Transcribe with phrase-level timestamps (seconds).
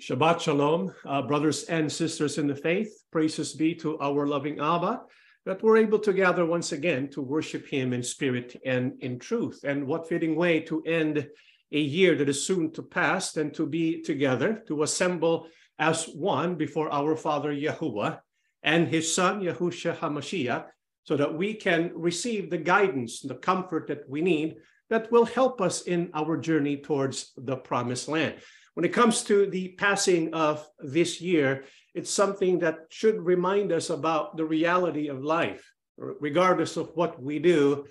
[0.00, 2.90] Shabbat Shalom, uh, brothers and sisters in the faith.
[3.12, 5.02] Praises be to our loving Abba
[5.44, 9.60] that we're able to gather once again to worship Him in spirit and in truth.
[9.62, 11.28] And what fitting way to end
[11.70, 16.54] a year that is soon to pass than to be together, to assemble as one
[16.54, 18.20] before our Father Yahuwah
[18.62, 20.64] and His Son Yahushua HaMashiach,
[21.04, 24.56] so that we can receive the guidance and the comfort that we need
[24.88, 28.36] that will help us in our journey towards the promised land.
[28.74, 33.90] When it comes to the passing of this year, it's something that should remind us
[33.90, 35.64] about the reality of life.
[35.96, 37.86] Regardless of what we do,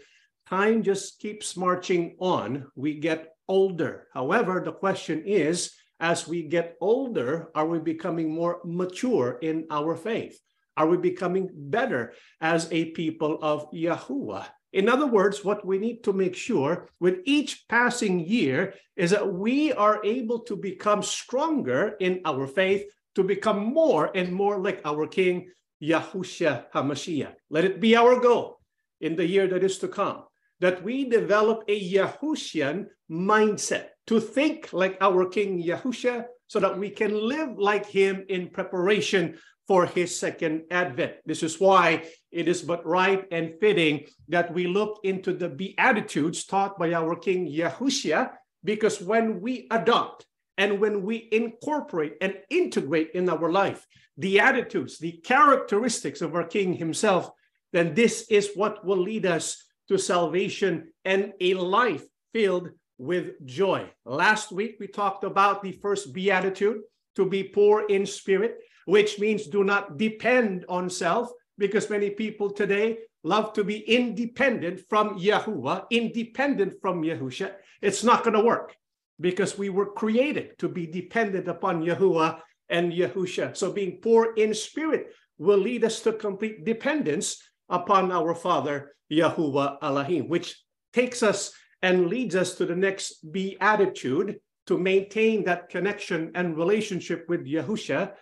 [0.47, 2.65] time just keeps marching on.
[2.75, 4.07] We get older.
[4.13, 9.95] However, the question is as we get older, are we becoming more mature in our
[9.97, 10.39] faith?
[10.77, 14.45] Are we becoming better as a people of Yahuwah?
[14.71, 19.33] In other words, what we need to make sure with each passing year is that
[19.33, 24.81] we are able to become stronger in our faith, to become more and more like
[24.85, 25.49] our King,
[25.81, 27.33] Yahushua HaMashiach.
[27.49, 28.59] Let it be our goal
[29.01, 30.23] in the year that is to come,
[30.59, 36.89] that we develop a Yahushian mindset, to think like our King Yahushua, so that we
[36.89, 41.13] can live like him in preparation for his second advent.
[41.27, 46.45] This is why it is but right and fitting that we look into the Beatitudes
[46.45, 48.31] taught by our King Yahushua,
[48.63, 50.25] because when we adopt
[50.57, 53.85] and when we incorporate and integrate in our life
[54.17, 57.29] the attitudes, the characteristics of our King himself,
[57.71, 63.89] then this is what will lead us to salvation and a life filled with joy.
[64.05, 66.81] Last week, we talked about the first beatitude
[67.15, 68.59] to be poor in spirit
[68.89, 74.81] which means do not depend on self, because many people today love to be independent
[74.89, 77.53] from Yahuwah, independent from Yahusha.
[77.83, 78.75] It's not going to work
[79.21, 82.39] because we were created to be dependent upon Yahuwah
[82.69, 83.55] and Yahusha.
[83.55, 87.37] So being poor in spirit will lead us to complete dependence
[87.69, 90.57] upon our Father, Yahuwah Elohim, which
[90.93, 91.51] takes us
[91.81, 98.13] and leads us to the next beatitude to maintain that connection and relationship with Yahusha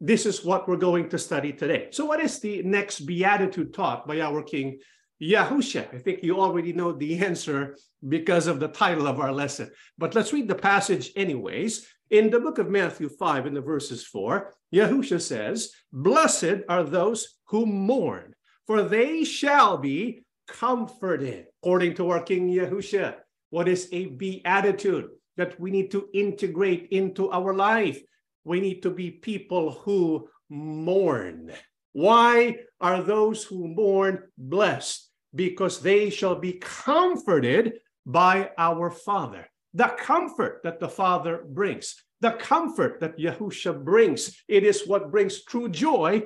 [0.00, 1.88] this is what we're going to study today.
[1.90, 4.78] So, what is the next beatitude taught by our King
[5.20, 5.92] Yahusha?
[5.92, 7.76] I think you already know the answer
[8.08, 9.70] because of the title of our lesson.
[9.96, 11.86] But let's read the passage, anyways.
[12.10, 17.36] In the book of Matthew 5, in the verses 4, Yahusha says, Blessed are those
[17.48, 18.34] who mourn,
[18.66, 21.46] for they shall be comforted.
[21.62, 23.16] According to our King Yahusha,
[23.50, 28.02] what is a beatitude that we need to integrate into our life?
[28.48, 31.52] we need to be people who mourn.
[31.92, 35.10] Why are those who mourn blessed?
[35.34, 39.46] Because they shall be comforted by our Father.
[39.74, 45.44] The comfort that the Father brings, the comfort that Yahusha brings, it is what brings
[45.44, 46.22] true joy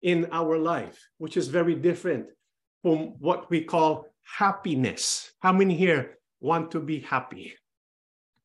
[0.00, 2.26] in our life, which is very different
[2.84, 5.32] from what we call happiness.
[5.40, 7.54] How many here want to be happy?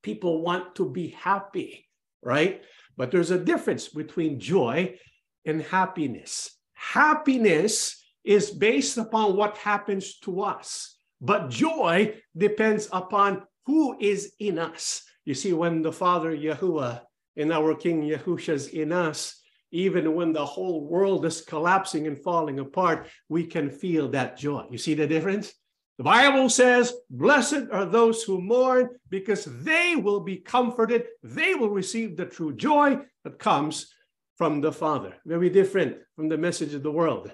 [0.02, 1.90] People want to be happy,
[2.24, 2.62] right?
[2.96, 4.98] But there's a difference between joy
[5.46, 6.56] and happiness.
[6.72, 14.58] Happiness is based upon what happens to us, but joy depends upon who is in
[14.58, 15.04] us.
[15.26, 17.02] You see, when the Father Yahuwah
[17.36, 19.39] and our King Yahusha is in us,
[19.72, 24.66] even when the whole world is collapsing and falling apart, we can feel that joy.
[24.70, 25.54] You see the difference?
[25.98, 31.08] The Bible says, Blessed are those who mourn because they will be comforted.
[31.24, 33.94] They will receive the true joy that comes
[34.38, 35.16] from the Father.
[35.26, 37.32] Very different from the message of the world.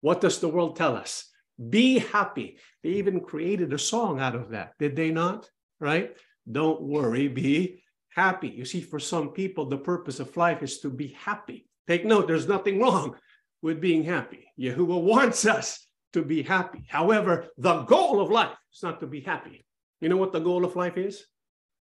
[0.00, 1.28] What does the world tell us?
[1.70, 2.58] Be happy.
[2.82, 5.50] They even created a song out of that, did they not?
[5.80, 6.16] Right?
[6.50, 7.82] Don't worry, be
[8.14, 8.48] happy.
[8.48, 11.66] You see, for some people, the purpose of life is to be happy.
[11.86, 13.16] Take note, there's nothing wrong
[13.62, 14.46] with being happy.
[14.58, 16.84] Yahuwah wants us to be happy.
[16.88, 19.64] However, the goal of life is not to be happy.
[20.00, 21.24] You know what the goal of life is?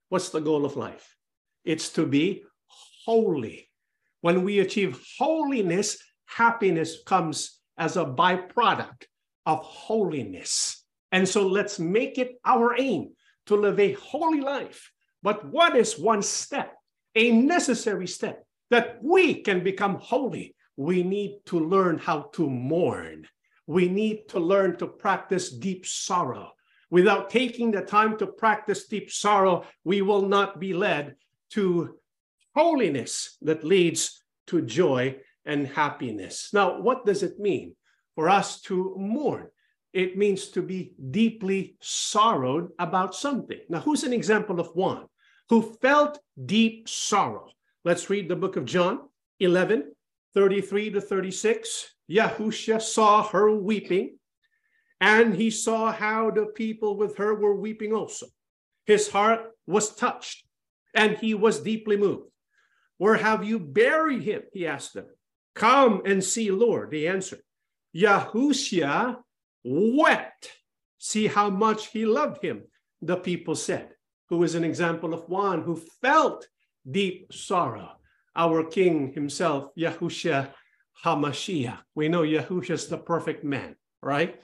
[0.09, 1.17] What's the goal of life?
[1.65, 2.45] It's to be
[3.05, 3.69] holy.
[4.21, 9.05] When we achieve holiness, happiness comes as a byproduct
[9.47, 10.85] of holiness.
[11.13, 13.13] And so let's make it our aim
[13.47, 14.91] to live a holy life.
[15.23, 16.75] But what is one step,
[17.15, 20.55] a necessary step that we can become holy?
[20.77, 23.27] We need to learn how to mourn
[23.71, 26.51] we need to learn to practice deep sorrow.
[26.91, 31.15] Without taking the time to practice deep sorrow, we will not be led
[31.51, 31.95] to
[32.53, 36.51] holiness that leads to joy and happiness.
[36.53, 37.77] Now, what does it mean
[38.17, 39.47] for us to mourn?
[39.93, 43.61] It means to be deeply sorrowed about something.
[43.69, 45.07] Now, who's an example of one
[45.49, 47.53] who felt deep sorrow
[47.83, 49.93] Let's read the book of John 11,
[50.35, 51.95] 33 to 36.
[52.11, 54.19] Yahusha saw her weeping,
[55.01, 58.27] and he saw how the people with her were weeping also.
[58.85, 60.45] His heart was touched,
[60.95, 62.29] and he was deeply moved.
[62.99, 64.43] Where have you buried him?
[64.53, 65.07] He asked them.
[65.55, 67.41] Come and see, Lord, they answered.
[67.97, 69.17] Yahushua
[69.65, 70.51] wept.
[70.99, 72.65] See how much he loved him,
[73.01, 73.89] the people said,
[74.29, 76.47] who is an example of one who felt
[76.89, 77.91] deep sorrow.
[78.37, 80.51] Our king himself, Yahushua
[81.05, 81.79] HaMashiach.
[81.95, 84.41] We know Yahushua is the perfect man, right?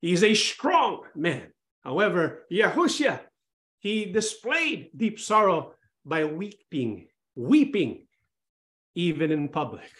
[0.00, 1.52] He's a strong man.
[1.82, 3.20] However, Yahushua,
[3.78, 5.74] he displayed deep sorrow
[6.04, 8.06] by weeping, weeping
[8.94, 9.90] even in public.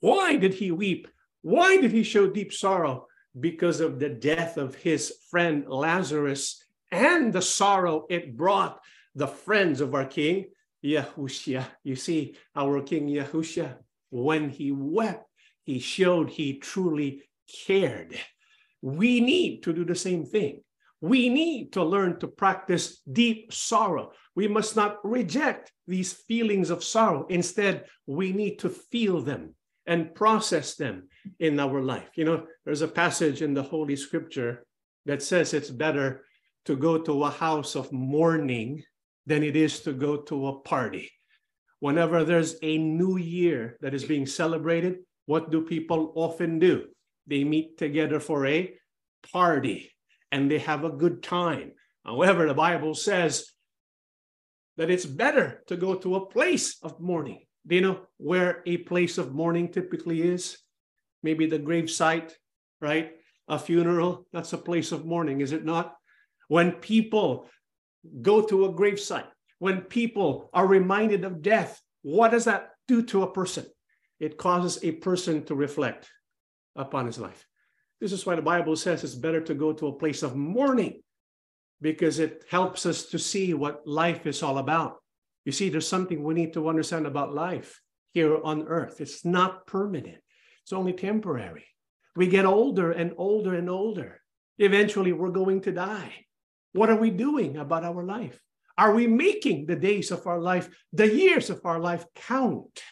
[0.00, 1.08] Why did he weep?
[1.42, 3.06] Why did he show deep sorrow?
[3.38, 8.80] Because of the death of his friend Lazarus and the sorrow it brought
[9.14, 10.46] the friends of our king,
[10.86, 11.66] Yahushua.
[11.82, 13.76] You see, our king Yahushua,
[14.10, 15.28] when he wept,
[15.64, 17.22] he showed he truly
[17.66, 18.18] cared.
[18.82, 20.62] We need to do the same thing.
[21.00, 24.12] We need to learn to practice deep sorrow.
[24.34, 27.26] We must not reject these feelings of sorrow.
[27.28, 29.54] Instead, we need to feel them
[29.86, 31.08] and process them
[31.38, 32.08] in our life.
[32.14, 34.64] You know, there's a passage in the Holy Scripture
[35.04, 36.22] that says it's better
[36.64, 38.82] to go to a house of mourning
[39.26, 41.10] than it is to go to a party.
[41.80, 46.86] Whenever there's a new year that is being celebrated, what do people often do?
[47.26, 48.72] They meet together for a
[49.32, 49.90] party
[50.32, 51.72] and they have a good time.
[52.04, 53.50] However, the Bible says
[54.76, 57.42] that it's better to go to a place of mourning.
[57.66, 60.58] Do you know where a place of mourning typically is?
[61.22, 62.32] Maybe the gravesite,
[62.80, 63.12] right?
[63.48, 65.94] A funeral, that's a place of mourning, is it not?
[66.48, 67.48] When people
[68.22, 73.22] go to a gravesite, when people are reminded of death, what does that do to
[73.22, 73.66] a person?
[74.20, 76.08] It causes a person to reflect
[76.74, 77.46] upon his life.
[78.00, 81.02] This is why the Bible says it's better to go to a place of mourning
[81.80, 84.98] because it helps us to see what life is all about.
[85.44, 87.80] You see, there's something we need to understand about life
[88.12, 89.00] here on earth.
[89.00, 90.18] It's not permanent,
[90.62, 91.66] it's only temporary.
[92.14, 94.20] We get older and older and older.
[94.58, 96.24] Eventually, we're going to die.
[96.76, 98.38] What are we doing about our life?
[98.76, 102.82] Are we making the days of our life, the years of our life count?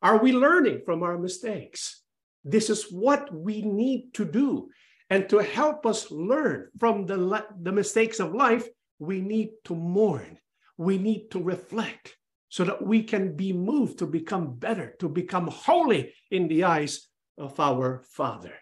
[0.00, 2.02] Are we learning from our mistakes?
[2.44, 4.70] This is what we need to do.
[5.10, 8.68] And to help us learn from the, the mistakes of life,
[9.00, 10.38] we need to mourn.
[10.78, 12.16] We need to reflect
[12.48, 17.08] so that we can be moved to become better, to become holy in the eyes
[17.36, 18.54] of our Father.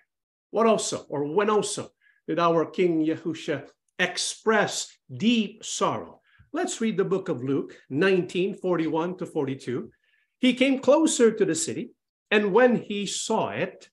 [0.51, 1.91] What also, or when also,
[2.27, 3.69] did our King Yahusha
[4.01, 6.21] express deep sorrow?
[6.53, 9.91] Let's read the book of Luke 19 41 to 42.
[10.39, 11.93] He came closer to the city,
[12.31, 13.89] and when he saw it,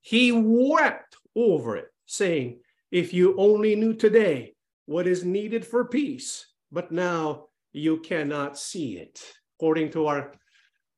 [0.00, 2.58] he wept over it, saying,
[2.90, 4.54] If you only knew today
[4.86, 9.22] what is needed for peace, but now you cannot see it.
[9.56, 10.32] According to our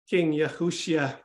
[0.09, 1.17] King Yahushua,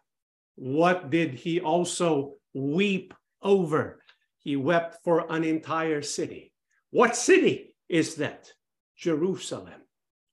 [0.55, 4.03] what did he also weep over?
[4.39, 6.48] He wept for an entire city.
[6.91, 8.51] What city is that?
[8.97, 9.81] Jerusalem.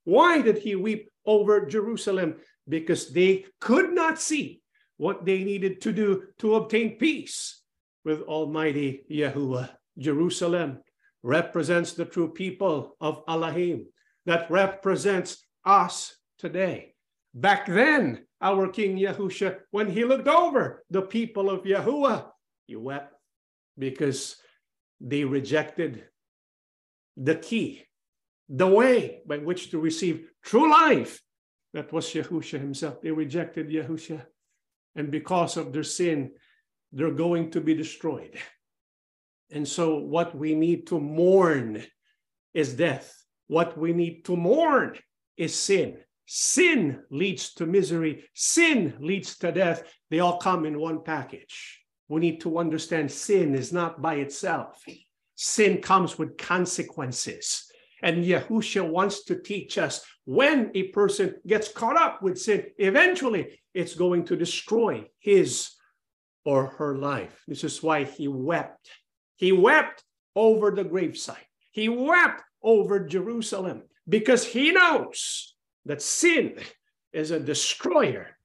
[0.03, 2.37] Why did he weep over Jerusalem?
[2.67, 4.61] Because they could not see
[4.97, 7.61] what they needed to do to obtain peace
[8.03, 9.69] with Almighty Yahuwah.
[9.97, 10.79] Jerusalem
[11.23, 13.87] represents the true people of Elohim
[14.25, 16.93] that represents us today.
[17.33, 22.29] Back then, our King Yahusha, when he looked over the people of Yahuwah,
[22.65, 23.13] he wept
[23.77, 24.37] because
[24.99, 26.05] they rejected
[27.17, 27.83] the key,
[28.47, 31.21] the way by which to receive true life.
[31.73, 33.01] That was Yahusha himself.
[33.01, 34.25] They rejected Yahusha.
[34.95, 36.31] And because of their sin,
[36.91, 38.37] they're going to be destroyed.
[39.51, 41.83] And so, what we need to mourn
[42.53, 43.13] is death.
[43.47, 44.97] What we need to mourn
[45.37, 45.97] is sin.
[46.25, 49.83] Sin leads to misery, sin leads to death.
[50.09, 51.81] They all come in one package.
[52.09, 54.83] We need to understand sin is not by itself,
[55.37, 57.71] sin comes with consequences.
[58.01, 63.61] And Yahusha wants to teach us when a person gets caught up with sin, eventually
[63.73, 65.71] it's going to destroy his
[66.43, 67.43] or her life.
[67.47, 68.89] This is why he wept.
[69.35, 70.03] He wept
[70.35, 71.47] over the gravesite.
[71.71, 76.59] He wept over Jerusalem because he knows that sin
[77.13, 78.37] is a destroyer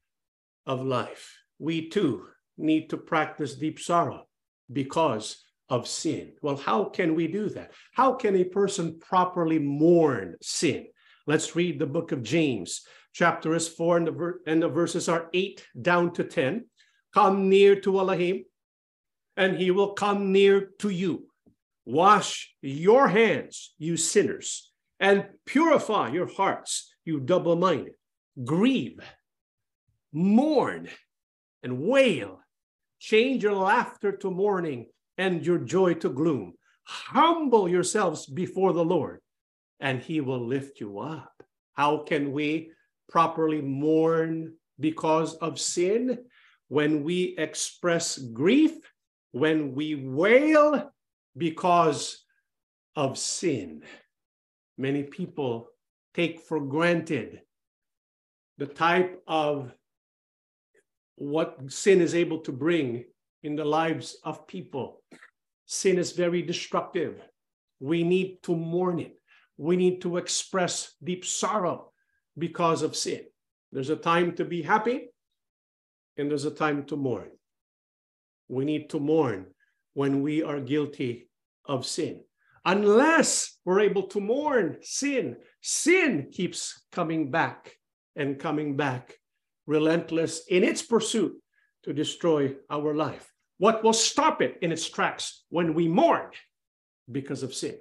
[0.67, 1.37] of life.
[1.59, 2.27] We too
[2.59, 4.27] need to practice deep sorrow
[4.73, 6.35] because of sin.
[6.43, 7.73] Well, how can we do that?
[7.95, 10.89] How can a person properly mourn sin?
[11.27, 12.83] Let's read the book of James,
[13.15, 16.67] chapter is 4 and the, ver- and the verses are 8 down to 10.
[17.15, 18.45] Come near to Elohim,
[19.39, 21.29] and he will come near to you.
[21.87, 27.95] Wash your hands, you sinners, and purify your hearts, you double minded.
[28.45, 29.01] Grieve,
[30.13, 30.91] mourn,
[31.63, 32.41] and wail.
[32.99, 34.87] Change your laughter to mourning
[35.23, 36.53] and your joy to gloom.
[36.83, 39.21] Humble yourselves before the Lord,
[39.79, 41.33] and he will lift you up.
[41.75, 42.73] How can we
[43.09, 46.19] properly mourn because of sin?
[46.67, 48.73] When we express grief,
[49.31, 50.91] when we wail
[51.39, 52.25] because
[52.97, 53.85] of sin.
[54.77, 55.69] Many people
[56.15, 57.43] take for granted
[58.59, 59.73] the type of
[61.15, 63.05] what sin is able to bring
[63.43, 65.03] in the lives of people.
[65.67, 67.21] Sin is very destructive.
[67.81, 69.17] We need to mourn it.
[69.57, 71.93] We need to express deep sorrow
[72.39, 73.23] because of sin.
[73.73, 75.09] There's a time to be happy,
[76.17, 77.31] and there's a time to mourn.
[78.49, 79.47] We need to mourn
[79.95, 81.29] when we are guilty
[81.65, 82.21] of sin.
[82.65, 87.77] Unless we're able to mourn sin, sin keeps coming back
[88.15, 89.17] and coming back,
[89.67, 91.33] relentless in its pursuit
[91.85, 93.32] to destroy our life.
[93.63, 96.33] What will stop it in its tracks when we mourn
[97.13, 97.77] because of sin,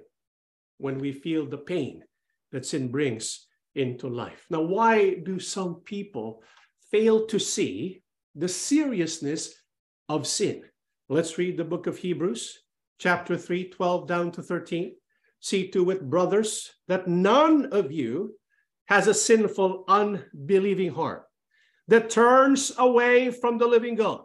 [0.78, 2.04] when we feel the pain
[2.52, 4.46] that sin brings into life?
[4.48, 6.44] Now, why do some people
[6.92, 8.04] fail to see
[8.36, 9.56] the seriousness
[10.08, 10.62] of sin?
[11.08, 12.60] Let's read the book of Hebrews,
[13.00, 14.94] chapter 3, 12 down to 13.
[15.40, 18.36] See to it, brothers, that none of you
[18.84, 21.24] has a sinful, unbelieving heart
[21.88, 24.22] that turns away from the living God,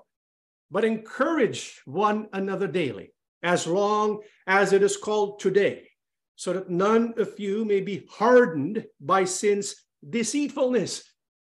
[0.70, 5.88] but encourage one another daily, as long as it is called today,
[6.36, 9.76] so that none of you may be hardened by sin's
[10.08, 11.04] deceitfulness.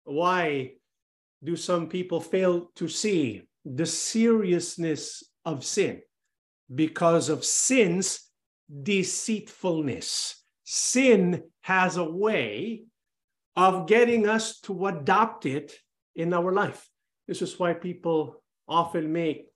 [0.04, 0.74] Why
[1.44, 6.02] do some people fail to see the seriousness of sin?
[6.74, 8.30] Because of sin's
[8.84, 10.42] deceitfulness.
[10.64, 12.84] Sin has a way
[13.56, 15.74] of getting us to adopt it
[16.16, 16.88] in our life.
[17.28, 19.48] This is why people often make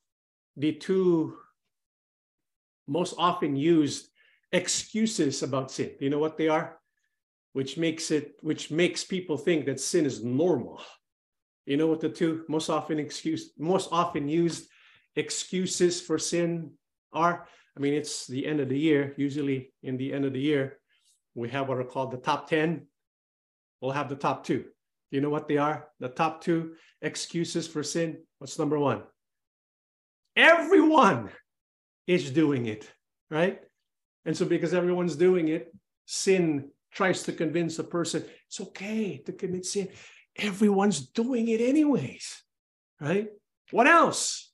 [0.57, 1.37] the two
[2.87, 4.09] most often used
[4.51, 5.91] excuses about sin.
[5.97, 6.79] Do you know what they are?
[7.53, 10.81] Which makes it, which makes people think that sin is normal.
[11.65, 14.67] You know what the two most often excuse, most often used
[15.15, 16.71] excuses for sin
[17.13, 17.47] are?
[17.77, 19.13] I mean, it's the end of the year.
[19.17, 20.79] Usually, in the end of the year,
[21.35, 22.87] we have what are called the top 10
[23.81, 24.65] we'll have the top two.
[25.09, 25.87] Do you know what they are?
[25.99, 28.23] The top two excuses for sin.
[28.37, 29.03] What's number one?
[30.35, 31.29] Everyone
[32.07, 32.89] is doing it,
[33.29, 33.59] right?
[34.25, 35.73] And so, because everyone's doing it,
[36.05, 39.89] sin tries to convince a person it's okay to commit sin.
[40.35, 42.43] Everyone's doing it anyways,
[42.99, 43.29] right?
[43.71, 44.51] What else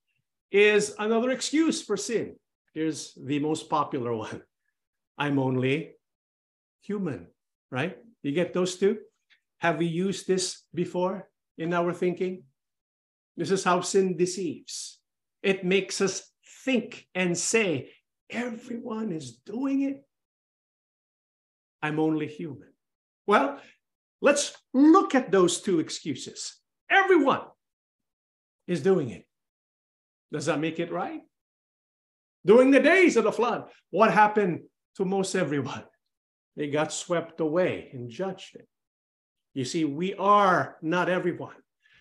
[0.52, 2.36] is another excuse for sin?
[2.74, 4.42] Here's the most popular one
[5.18, 5.96] I'm only
[6.82, 7.28] human,
[7.72, 7.98] right?
[8.24, 8.98] You get those two?
[9.66, 12.44] Have we used this before in our thinking?
[13.36, 15.00] This is how sin deceives.
[15.42, 16.22] It makes us
[16.66, 17.90] think and say,
[18.30, 20.04] everyone is doing it.
[21.82, 22.74] I'm only human.
[23.26, 23.60] Well,
[24.22, 26.58] let's look at those two excuses.
[26.88, 27.46] Everyone
[28.68, 29.26] is doing it.
[30.32, 31.22] Does that make it right?
[32.46, 34.60] During the days of the flood, what happened
[34.98, 35.86] to most everyone?
[36.56, 38.68] They got swept away in judgment.
[39.56, 41.56] You see, we are not everyone.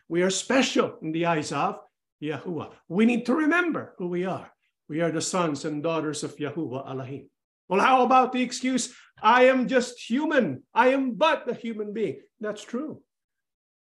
[0.08, 1.78] We are special in the eyes of
[2.20, 2.72] Yahuwah.
[2.88, 4.50] We need to remember who we are.
[4.88, 7.30] We are the sons and daughters of Yahuwah Elohim.
[7.68, 8.92] Well, how about the excuse,
[9.22, 10.64] I am just human.
[10.74, 12.20] I am but a human being.
[12.40, 13.00] That's true.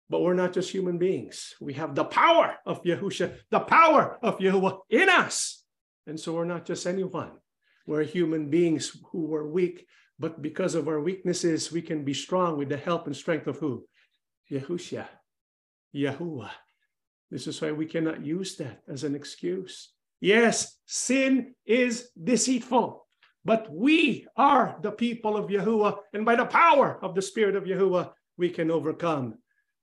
[0.08, 1.56] But we're not just human beings.
[1.60, 5.64] We have the power of Yahusha, the power of Yahuwah in us.
[6.06, 7.32] And so we're not just anyone.
[7.88, 9.88] We're human beings who were weak,
[10.20, 13.58] but because of our weaknesses, we can be strong with the help and strength of
[13.58, 13.86] who?
[14.52, 15.08] Yahushua,
[15.96, 16.52] Yahuwah.
[17.32, 19.90] This is why we cannot use that as an excuse.
[20.22, 23.06] Yes, sin is deceitful,
[23.44, 27.64] but we are the people of Yahuwah, and by the power of the Spirit of
[27.64, 29.36] Yahuwah, we can overcome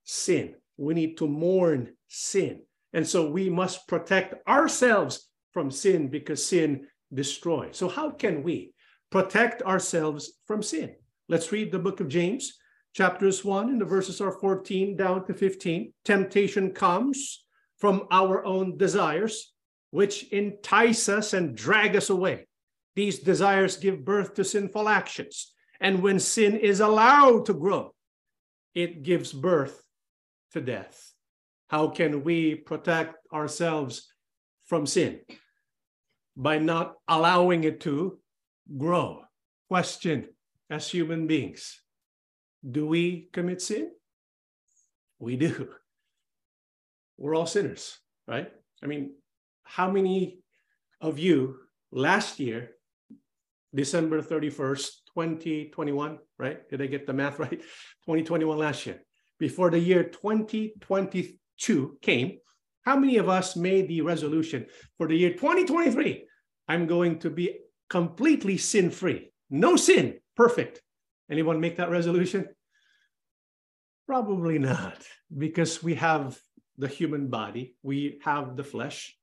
[0.04, 0.54] sin.
[0.76, 2.62] We need to mourn sin.
[2.92, 7.76] And so we must protect ourselves from sin because sin destroys.
[7.76, 8.72] So, how can we
[9.10, 10.94] protect ourselves from sin.
[11.28, 12.58] Let's read the book of James,
[12.94, 15.92] chapters 1, and the verses are 14 down to 15.
[16.04, 17.44] Temptation comes
[17.78, 19.52] from our own desires,
[19.90, 22.46] which entice us and drag us away.
[22.94, 25.52] These desires give birth to sinful actions.
[25.80, 27.94] And when sin is allowed to grow,
[28.74, 29.82] it gives birth
[30.52, 31.12] to death.
[31.68, 34.12] How can we protect ourselves
[34.66, 35.20] from sin?
[36.36, 38.18] By not allowing it to
[38.76, 39.22] grow.
[39.68, 40.28] Question
[40.68, 41.80] as human beings
[42.68, 43.90] do we commit sin?
[45.18, 45.70] We do.
[47.16, 48.50] We're all sinners, right?
[48.82, 49.14] I mean,
[49.64, 50.38] how many
[51.00, 51.56] of you
[51.92, 52.72] last year,
[53.74, 56.68] December 31st, 2021, right?
[56.68, 57.60] Did I get the math right?
[58.06, 59.00] 2021 last year.
[59.38, 62.38] Before the year 2022 came,
[62.82, 66.26] how many of us made the resolution for the year 2023?
[66.68, 67.58] I'm going to be
[67.90, 70.80] completely sin free, no sin, perfect.
[71.30, 72.48] Anyone make that resolution?
[74.06, 75.04] Probably not,
[75.36, 76.38] because we have
[76.78, 79.14] the human body, we have the flesh,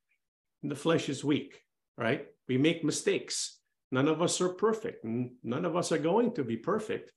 [0.62, 1.60] and the flesh is weak,
[1.98, 2.28] right?
[2.48, 3.60] We make mistakes.
[3.92, 5.04] None of us are perfect.
[5.04, 7.12] and None of us are going to be perfect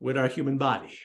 [0.00, 0.98] with our human body.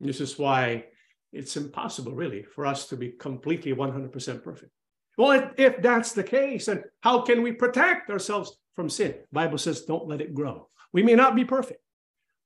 [0.00, 0.86] This is why
[1.32, 4.72] it's impossible, really, for us to be completely 100% perfect.
[5.16, 9.14] Well, if, that's the case, then how can we protect ourselves from sin?
[9.32, 10.68] Bible says, don't let it grow.
[10.92, 11.80] We may not be perfect.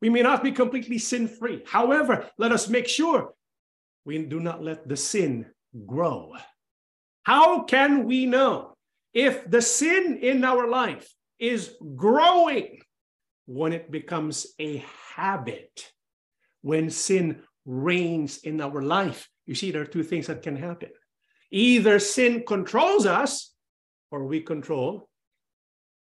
[0.00, 1.62] We may not be completely sin free.
[1.66, 3.34] However, let us make sure
[4.04, 5.46] we do not let the sin
[5.86, 6.32] grow.
[7.24, 8.76] How can we know
[9.12, 12.80] if the sin in our life is growing
[13.46, 14.84] when it becomes a
[15.14, 15.92] habit?
[16.62, 20.90] When sin reigns in our life, you see, there are two things that can happen.
[21.50, 23.54] Either sin controls us
[24.10, 25.08] or we control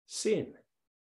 [0.07, 0.55] sin.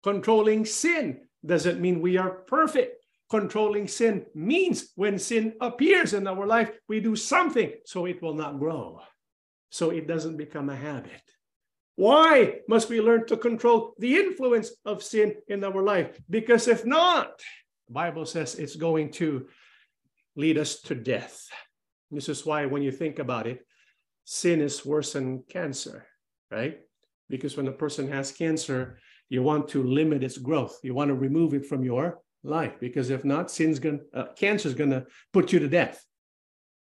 [0.03, 3.03] Controlling sin doesn't mean we are perfect.
[3.29, 8.35] Controlling sin means when sin appears in our life, we do something so it will
[8.35, 9.01] not grow,
[9.69, 11.21] so it doesn't become a habit.
[11.95, 16.17] Why must we learn to control the influence of sin in our life?
[16.29, 17.41] Because if not,
[17.87, 19.47] the Bible says it's going to
[20.35, 21.47] lead us to death.
[22.11, 23.65] This is why, when you think about it,
[24.29, 26.05] sin is worse than cancer,
[26.51, 26.79] right?
[27.29, 30.77] Because when a person has cancer, you want to limit its growth.
[30.83, 34.67] You want to remove it from your life because if not, sin's going uh, cancer
[34.67, 36.03] is going to put you to death.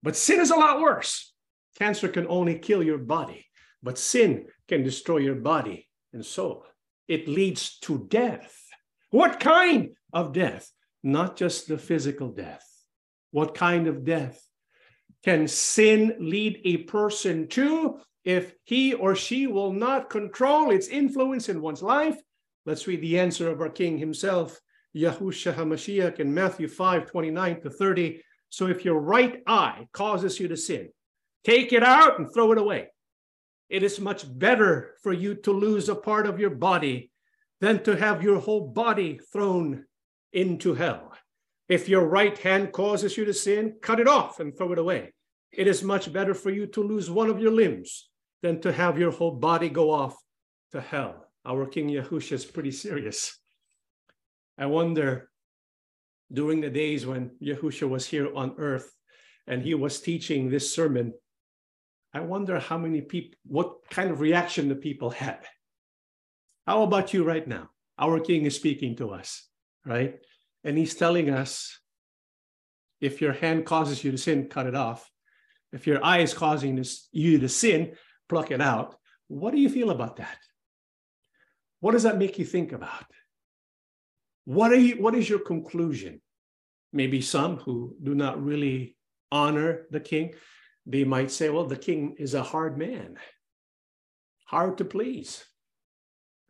[0.03, 1.33] But sin is a lot worse.
[1.79, 3.47] Cancer can only kill your body,
[3.81, 6.63] but sin can destroy your body and soul.
[7.07, 8.55] It leads to death.
[9.09, 10.71] What kind of death?
[11.01, 12.67] Not just the physical death.
[13.31, 14.39] What kind of death
[15.23, 21.49] can sin lead a person to if he or she will not control its influence
[21.49, 22.17] in one's life?
[22.65, 24.59] Let's read the answer of our King himself,
[24.95, 28.21] Yahushua HaMashiach, in Matthew 5 29 to 30.
[28.49, 30.89] So if your right eye causes you to sin,
[31.43, 32.89] take it out and throw it away.
[33.69, 37.09] It is much better for you to lose a part of your body
[37.61, 39.85] than to have your whole body thrown
[40.33, 41.13] into hell.
[41.71, 45.13] If your right hand causes you to sin, cut it off and throw it away.
[45.53, 48.09] It is much better for you to lose one of your limbs
[48.41, 50.17] than to have your whole body go off
[50.73, 53.39] to hell our King Yahushua is pretty serious.
[54.57, 55.29] I wonder
[56.29, 58.91] during the days when Yahushua was here on earth
[59.47, 61.13] and he was teaching this sermon,
[62.13, 65.45] I wonder how many people, what kind of reaction the people had.
[66.67, 67.69] How about you right now?
[67.97, 69.47] Our King is speaking to us,
[69.85, 70.19] right?
[70.63, 71.79] And he's telling us
[72.99, 75.09] if your hand causes you to sin, cut it off.
[75.73, 77.95] If your eye is causing you to sin,
[78.29, 78.95] pluck it out.
[79.27, 80.37] What do you feel about that?
[81.79, 83.05] What does that make you think about?
[84.45, 86.21] What, are you, what is your conclusion?
[86.93, 88.97] Maybe some who do not really
[89.31, 90.33] honor the king,
[90.85, 93.17] they might say, well, the king is a hard man,
[94.45, 95.45] hard to please.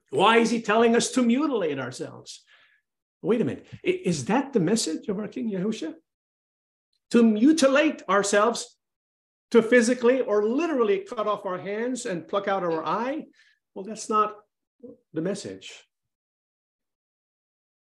[0.09, 2.43] Why is he telling us to mutilate ourselves?
[3.21, 3.67] Wait a minute.
[3.83, 5.93] Is that the message of our King Yahushua?
[7.11, 8.77] To mutilate ourselves,
[9.51, 13.25] to physically or literally cut off our hands and pluck out our eye?
[13.75, 14.35] Well, that's not
[15.13, 15.71] the message.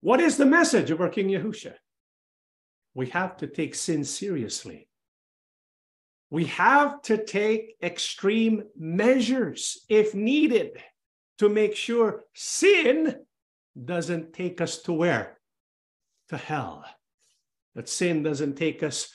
[0.01, 1.75] What is the message of our King Yahusha?
[2.95, 4.89] We have to take sin seriously.
[6.31, 10.73] We have to take extreme measures if needed
[11.39, 13.17] to make sure sin
[13.85, 15.39] doesn't take us to where?
[16.31, 16.85] To hell.
[17.75, 19.11] That sin doesn't take us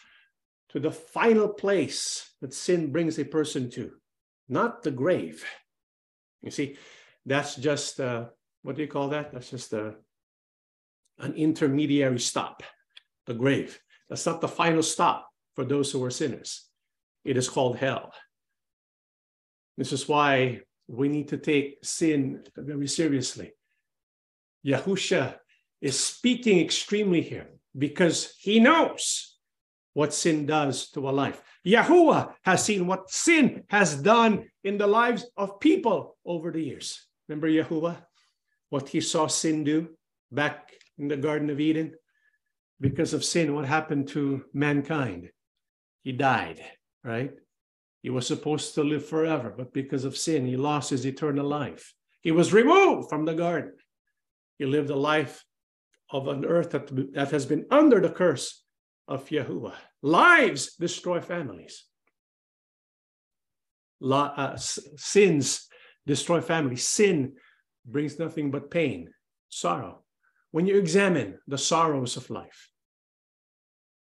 [0.69, 3.91] to the final place that sin brings a person to,
[4.49, 5.45] not the grave.
[6.41, 6.77] You see,
[7.25, 8.25] that's just uh,
[8.63, 9.31] what do you call that?
[9.31, 9.95] That's just a,
[11.19, 12.63] an intermediary stop,
[13.27, 13.79] the grave.
[14.09, 16.65] That's not the final stop for those who are sinners.
[17.23, 18.13] It is called hell.
[19.77, 23.53] This is why we need to take sin very seriously.
[24.65, 25.35] Yahusha
[25.81, 27.49] is speaking extremely here.
[27.77, 29.37] because he knows
[29.93, 31.41] what sin does to a life.
[31.65, 37.05] Yahuwah has seen what sin has done in the lives of people over the years.
[37.27, 37.97] Remember Yahuwah?
[38.69, 39.89] What he saw sin do
[40.31, 41.93] back in the Garden of Eden?
[42.81, 45.29] Because of sin, what happened to mankind?
[46.03, 46.59] He died,
[47.03, 47.31] right?
[48.01, 51.93] He was supposed to live forever, but because of sin, he lost his eternal life.
[52.21, 53.73] He was removed from the garden.
[54.57, 55.43] He lived a life
[56.11, 58.63] of an earth that, that has been under the curse
[59.07, 59.75] of Yahuwah.
[60.01, 61.85] Lives destroy families.
[63.99, 65.67] La, uh, sins
[66.05, 66.87] destroy families.
[66.87, 67.33] Sin
[67.85, 69.13] brings nothing but pain,
[69.49, 70.03] sorrow.
[70.51, 72.69] When you examine the sorrows of life,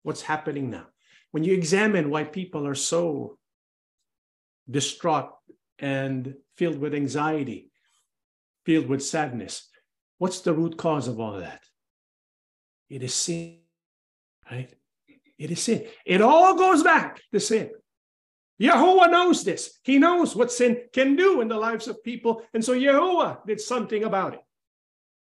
[0.02, 0.86] what's happening now?
[1.30, 3.38] When you examine why people are so
[4.70, 5.30] distraught
[5.78, 7.70] and filled with anxiety,
[8.66, 9.68] filled with sadness,
[10.22, 11.64] what's the root cause of all that?
[12.88, 13.58] It is sin,
[14.48, 14.72] right?
[15.36, 15.84] It is sin.
[16.06, 17.72] It all goes back to sin.
[18.60, 19.80] Yahuwah knows this.
[19.82, 22.44] He knows what sin can do in the lives of people.
[22.54, 24.44] And so Yahuwah did something about it.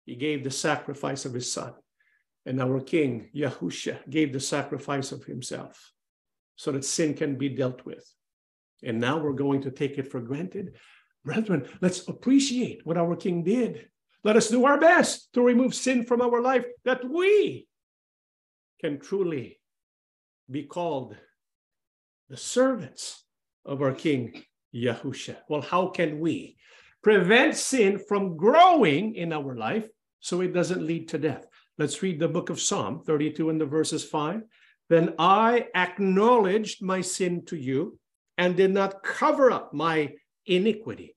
[0.07, 1.75] He gave the sacrifice of his son.
[2.47, 5.93] And our king, Yahusha, gave the sacrifice of himself
[6.55, 8.11] so that sin can be dealt with.
[8.83, 10.77] And now we're going to take it for granted.
[11.23, 13.91] Brethren, let's appreciate what our king did.
[14.25, 17.69] Let us do our best to remove sin from our life that we
[18.81, 19.61] can truly
[20.51, 21.17] be called
[22.29, 23.25] the servants
[23.65, 24.43] of our King
[24.75, 25.37] Yahusha.
[25.49, 26.57] Well, how can we
[27.03, 29.89] prevent sin from growing in our life
[30.21, 31.47] so it doesn't lead to death?
[31.79, 34.43] Let's read the book of Psalm 32 and the verses 5.
[34.89, 37.99] Then I acknowledged my sin to you
[38.39, 40.13] and did not cover up my
[40.47, 41.17] iniquity.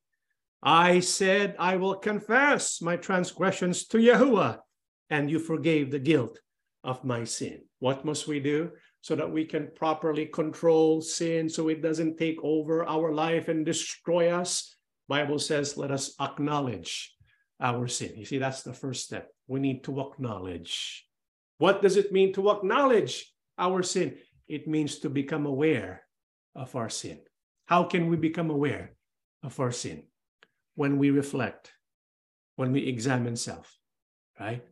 [0.62, 4.60] I said, I will confess my transgressions to Yahuwah,
[5.10, 6.40] and you forgave the guilt
[6.84, 7.62] of my sin.
[7.80, 8.72] What must we do?
[9.02, 13.66] so that we can properly control sin so it doesn't take over our life and
[13.66, 14.76] destroy us?
[15.08, 17.16] Bible says let us acknowledge
[17.60, 18.14] our sin.
[18.16, 19.30] You see that's the first step.
[19.48, 21.06] We need to acknowledge.
[21.58, 24.18] What does it mean to acknowledge our sin?
[24.48, 26.04] It means to become aware
[26.56, 27.20] of our sin.
[27.66, 28.96] How can we become aware
[29.44, 30.04] of our sin
[30.80, 31.74] when we reflect
[32.56, 33.68] when we examine self
[34.40, 34.64] right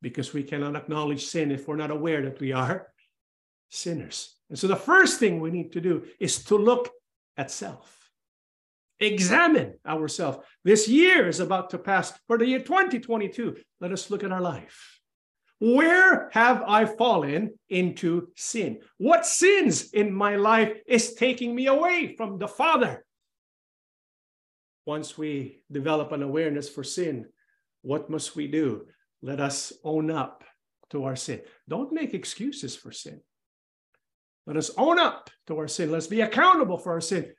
[0.00, 2.88] because we cannot acknowledge sin if we're not aware that we are
[3.68, 4.36] sinners.
[4.48, 6.90] And so the first thing we need to do is to look
[7.36, 8.10] at self,
[9.00, 10.38] examine ourselves.
[10.64, 12.12] This year is about to pass.
[12.26, 15.00] For the year 2022, let us look at our life.
[15.60, 18.78] Where have I fallen into sin?
[18.98, 23.04] What sins in my life is taking me away from the Father?
[24.88, 27.26] Once we develop an awareness for sin,
[27.82, 28.86] what must we do?
[29.20, 30.44] Let us own up
[30.88, 31.42] to our sin.
[31.68, 33.20] Don't make excuses for sin.
[34.46, 35.92] Let us own up to our sin.
[35.92, 37.34] Let's be accountable for our sin.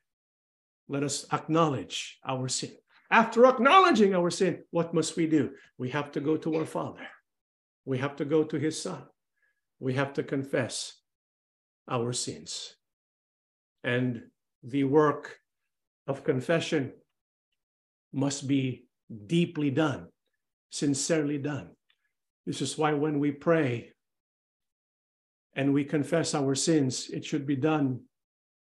[0.87, 2.73] Let us acknowledge our sin.
[3.09, 5.49] After acknowledging our sin, what must we do?
[5.79, 7.07] We have to go to our Father.
[7.83, 9.01] We have to go to His Son.
[9.79, 10.93] We have to confess
[11.89, 12.75] our sins.
[13.83, 14.25] And
[14.61, 15.39] the work
[16.05, 16.93] of confession
[18.13, 18.85] must be
[19.27, 20.07] deeply done,
[20.69, 21.69] sincerely done.
[22.45, 23.93] This is why when we pray,
[25.53, 28.01] and we confess our sins, it should be done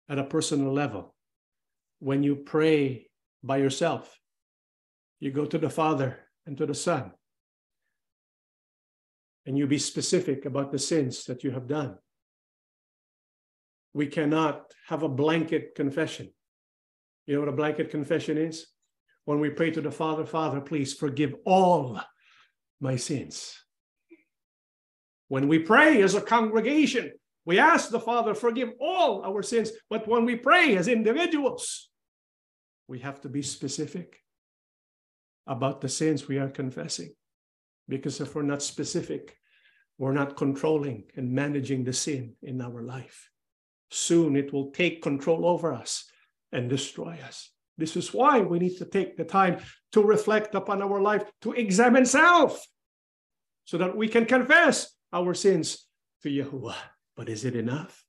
[0.09, 1.13] at a personal level.
[1.99, 3.09] When you pray
[3.43, 4.19] by yourself,
[5.19, 7.11] you go to the Father and to the Son,
[9.45, 11.97] and you be specific about the sins that you have done.
[13.93, 16.31] We cannot have a blanket confession.
[17.25, 18.67] You know what a blanket confession is?
[19.29, 22.01] When we pray to the Father, Father, please forgive all
[22.81, 23.63] my sins.
[25.27, 27.11] When we pray as a congregation,
[27.45, 29.69] we ask the Father, forgive all our sins.
[29.87, 31.91] But when we pray as individuals,
[32.87, 34.17] we have to be specific
[35.45, 37.13] about the sins we are confessing.
[37.87, 39.37] Because if we're not specific,
[39.99, 43.29] we're not controlling and managing the sin in our life.
[43.91, 46.05] Soon it will take control over us
[46.51, 47.51] and destroy us.
[47.79, 49.59] This is why we need to take the time
[49.93, 52.65] to reflect upon our life, to examine self,
[53.65, 55.85] so that we can confess our sins
[56.23, 56.75] to Yahuwah.
[57.15, 58.03] But is it enough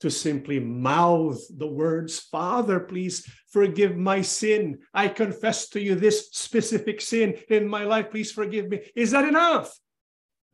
[0.00, 4.78] to simply mouth the words, Father, please forgive my sin.
[4.94, 8.10] I confess to you this specific sin in my life.
[8.10, 8.80] Please forgive me.
[8.94, 9.76] Is that enough?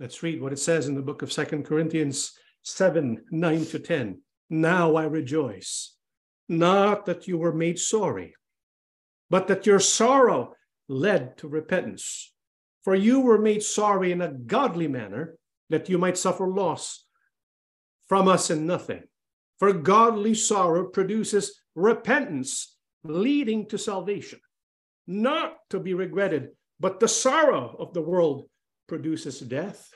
[0.01, 4.21] Let's read what it says in the book of Second Corinthians 7 9 to 10.
[4.51, 5.95] Now I rejoice,
[6.49, 8.35] not that you were made sorry,
[9.31, 10.55] but that your sorrow
[10.89, 12.33] led to repentance.
[12.83, 15.37] For you were made sorry in a godly manner
[15.71, 17.07] that you might suffer loss
[18.07, 19.03] from us in nothing.
[19.59, 24.41] For godly sorrow produces repentance, leading to salvation,
[25.07, 28.49] not to be regretted, but the sorrow of the world
[28.87, 29.89] produces death.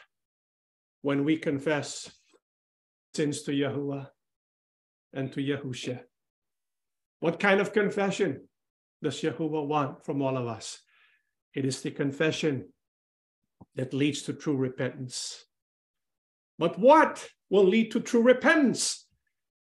[1.02, 2.11] When we confess
[3.14, 4.08] sins to Yahuwah
[5.12, 6.00] and to Yahusha,
[7.20, 8.48] what kind of confession
[9.02, 10.81] does Yahuwah want from all of us?
[11.54, 12.68] It is the confession
[13.74, 15.44] that leads to true repentance.
[16.59, 19.07] But what will lead to true repentance?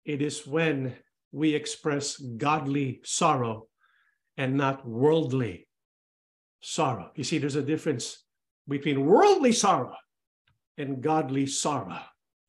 [0.05, 0.95] It is when
[1.31, 3.67] we express godly sorrow
[4.37, 5.67] and not worldly
[6.61, 7.11] sorrow.
[7.15, 8.23] You see, there's a difference
[8.67, 9.95] between worldly sorrow
[10.77, 11.99] and godly sorrow.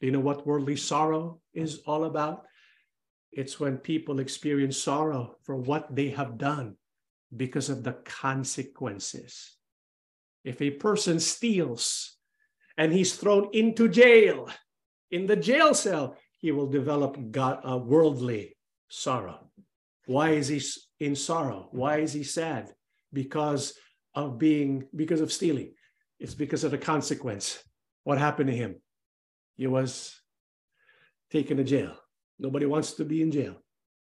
[0.01, 2.45] Do you know what worldly sorrow is all about?
[3.33, 6.77] It's when people experience sorrow for what they have done
[7.35, 9.57] because of the consequences.
[10.45, 12.17] If a person steals
[12.77, 14.51] and he's thrown into jail,
[15.11, 18.57] in the jail cell, he will develop God, a uh, worldly
[18.89, 19.51] sorrow.
[20.07, 20.61] Why is he
[21.05, 21.69] in sorrow?
[21.71, 22.73] Why is he sad?
[23.13, 23.75] Because
[24.15, 25.75] of being, because of stealing.
[26.19, 27.63] It's because of the consequence.
[28.05, 28.77] What happened to him?
[29.57, 30.21] He was
[31.31, 31.97] taken to jail.
[32.43, 33.55] Nobody wants to be in jail,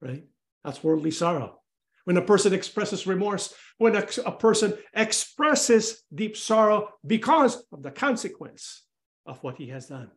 [0.01, 0.24] right?
[0.64, 1.61] That's worldly sorrow.
[2.05, 7.90] When a person expresses remorse, when a, a person expresses deep sorrow because of the
[7.90, 8.85] consequence
[9.27, 10.11] of what he has done.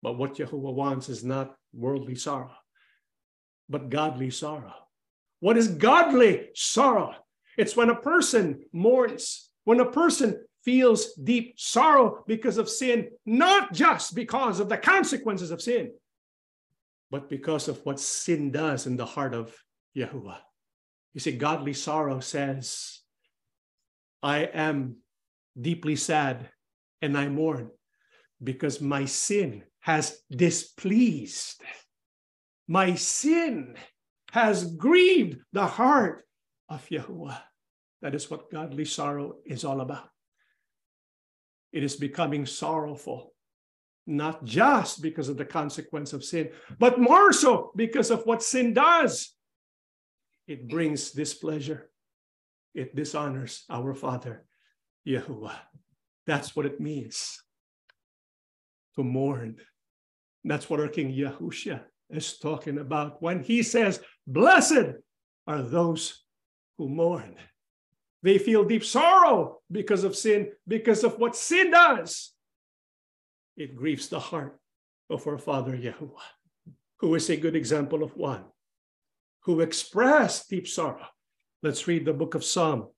[0.00, 2.54] But what Yahuwah wants is not worldly sorrow,
[3.68, 4.72] but godly sorrow.
[5.40, 7.16] What is godly sorrow?
[7.58, 13.72] It's when a person mourns, when a person feels deep sorrow because of sin, not
[13.72, 15.90] just because of the consequences of sin,
[17.10, 19.54] but because of what sin does in the heart of
[19.96, 20.38] Yahuwah.
[21.12, 23.00] You see, godly sorrow says,
[24.22, 24.96] I am
[25.60, 26.48] deeply sad
[27.02, 27.70] and I mourn
[28.42, 31.62] because my sin has displeased.
[32.68, 33.74] My sin
[34.32, 36.24] has grieved the heart
[36.68, 37.40] of Yahuwah.
[38.02, 40.08] That is what godly sorrow is all about.
[41.72, 43.32] It is becoming sorrowful,
[44.06, 48.74] not just because of the consequence of sin, but more so because of what sin
[48.74, 49.34] does.
[50.46, 51.90] It brings displeasure,
[52.74, 54.44] it dishonors our Father,
[55.06, 55.58] Yahuwah.
[56.26, 57.42] That's what it means
[58.96, 59.56] to mourn.
[60.44, 64.96] That's what our King Yahusha is talking about when he says, Blessed
[65.46, 66.24] are those
[66.78, 67.36] who mourn.
[68.22, 72.32] They feel deep sorrow because of sin, because of what sin does.
[73.60, 74.58] It grieves the heart
[75.10, 76.32] of our Father Yahuwah,
[77.00, 78.44] who is a good example of one
[79.42, 81.06] who expressed deep sorrow.
[81.62, 82.88] Let's read the book of Psalm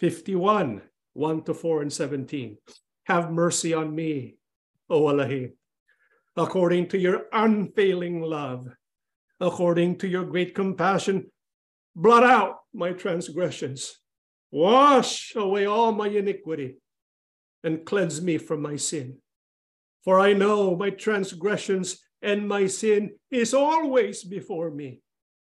[0.00, 2.58] 51, 1 to 4 and 17.
[3.04, 4.34] Have mercy on me,
[4.88, 5.52] O Elohim,
[6.36, 8.66] according to your unfailing love,
[9.38, 11.30] according to your great compassion,
[11.94, 14.00] blot out my transgressions,
[14.50, 16.78] wash away all my iniquity,
[17.62, 19.16] and cleanse me from my sin.
[20.04, 25.00] For I know my transgressions and my sin is always before me.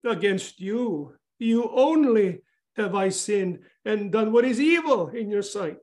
[0.05, 2.41] Against you, you only
[2.77, 5.79] have I sinned and done what is evil in your sight,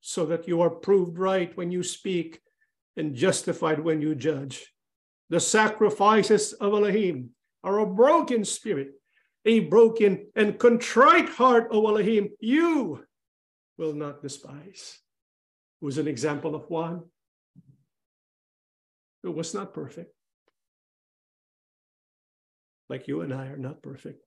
[0.00, 2.40] so that you are proved right when you speak
[2.96, 4.72] and justified when you judge.
[5.30, 7.30] The sacrifices of Elohim
[7.62, 8.92] are a broken spirit,
[9.44, 13.04] a broken and contrite heart, O Elohim, you
[13.76, 14.98] will not despise.
[15.80, 17.04] Who's an example of one
[19.22, 20.12] who was not perfect,
[22.88, 24.22] like you and I are not perfect.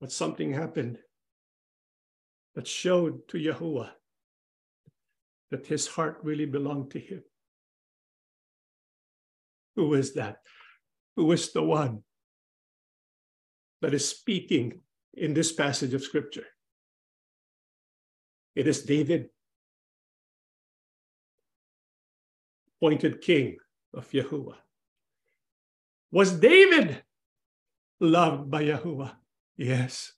[0.00, 0.98] But something happened
[2.54, 3.90] that showed to Yahuwah
[5.50, 7.22] that his heart really belonged to him.
[9.76, 10.38] Who is that?
[11.16, 12.02] Who is the one
[13.82, 14.80] that is speaking
[15.14, 16.46] in this passage of scripture?
[18.54, 19.28] It is David,
[22.80, 23.56] appointed king
[23.92, 24.56] of Yahuwah.
[26.12, 27.02] Was David
[28.00, 29.12] loved by Yahuwah?
[29.56, 30.12] Yes.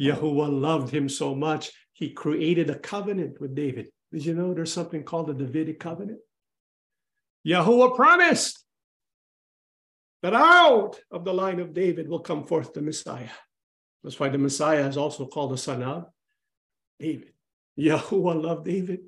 [0.00, 3.88] Yahuwah loved him so much, he created a covenant with David.
[4.12, 6.20] Did you know there's something called the Davidic covenant?
[7.46, 8.64] Yahuwah promised
[10.22, 13.28] that out of the line of David will come forth the Messiah.
[14.02, 16.06] That's why the Messiah is also called the son of
[16.98, 17.32] David.
[17.78, 19.00] Yahuwah loved David.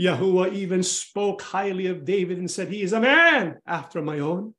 [0.00, 4.54] Yahuwah even spoke highly of David and said, He is a man after my own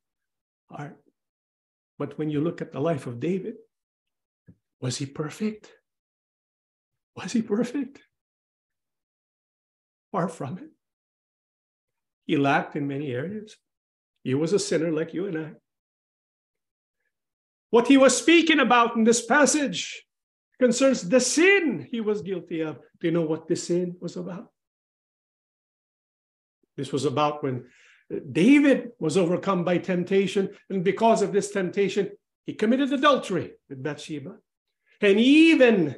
[0.70, 0.96] heart.
[1.98, 3.54] But when you look at the life of David,
[4.80, 5.70] was he perfect?
[7.16, 8.00] Was he perfect?
[10.12, 10.70] Far from it.
[12.24, 13.56] He lacked in many areas.
[14.24, 15.52] He was a sinner like you and I.
[17.70, 20.04] What he was speaking about in this passage
[20.58, 22.76] concerns the sin he was guilty of.
[23.00, 24.48] Do you know what this sin was about?
[26.76, 27.66] This was about when
[28.12, 32.10] uh, David was overcome by temptation, and because of this temptation,
[32.44, 34.36] he committed adultery with Bathsheba
[35.00, 35.96] and he even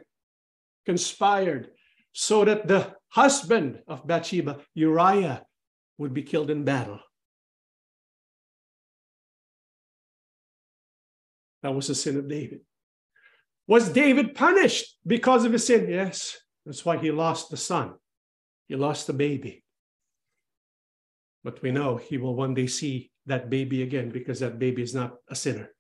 [0.87, 1.71] conspired
[2.13, 5.45] so that the husband of Bathsheba, Uriah,
[5.99, 7.01] would be killed in battle.
[11.63, 12.61] That was the sin of David.
[13.67, 15.89] Was David punished because of his sin?
[15.89, 16.39] Yes.
[16.65, 17.95] That's why he lost the son.
[18.69, 19.65] He lost the baby.
[21.49, 24.95] But we know he will one day see that baby again because that baby is
[24.95, 25.71] not a sinner.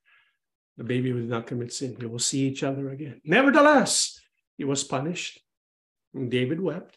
[0.79, 1.95] The baby will not commit sin.
[2.01, 3.21] They will see each other again.
[3.23, 4.19] Nevertheless,
[4.57, 5.39] he was punished.
[6.15, 6.97] And David wept.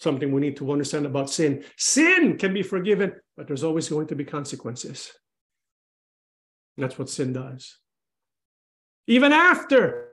[0.00, 1.64] Something we need to understand about sin.
[1.78, 5.10] Sin can be forgiven, but there's always going to be consequences.
[6.76, 7.78] That's what sin does.
[9.06, 10.10] Even after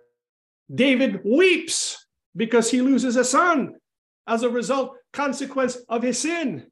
[0.73, 3.73] David weeps because he loses a son
[4.25, 6.71] as a result, consequence of his sin,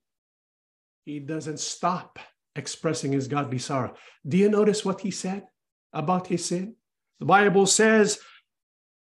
[1.07, 2.19] he doesn't stop
[2.55, 3.93] expressing his godly sorrow.
[4.27, 5.43] Do you notice what he said
[5.93, 6.75] about his sin?
[7.19, 8.19] The Bible says,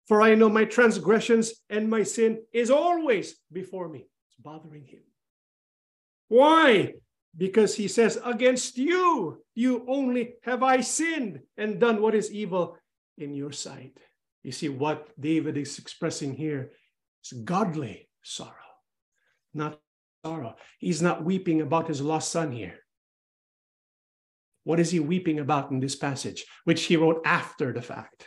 [0.07, 4.07] For I know my transgressions and my sin is always before me.
[4.29, 5.03] It's bothering him.
[6.29, 6.95] Why?
[7.37, 12.77] because he says, Against you, you only have I sinned and done what is evil
[13.17, 13.97] in your sight.
[14.43, 16.73] You see, what David is expressing here
[17.25, 18.73] is godly sorrow,
[19.55, 19.79] not
[20.25, 20.55] sorrow.
[20.79, 22.79] He's not weeping about his lost son here.
[24.65, 28.25] What is he weeping about in this passage, which he wrote after the fact?